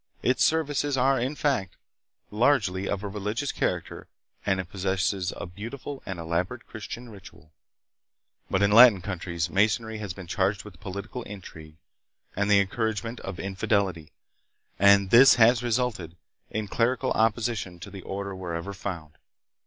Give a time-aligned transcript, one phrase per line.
[0.23, 1.75] Its services are, in fact,
[2.31, 4.07] largely of a religious character
[4.47, 7.51] and it possesses a beautiful and elaborate Christian ritual;
[8.49, 11.77] but hi Latin countries Masonry has been charged with political intrigue
[12.35, 14.11] and the encouragement of infidelity,
[14.79, 16.15] and this has resulted
[16.51, 19.19] hi clerical opposition to the order wherever found.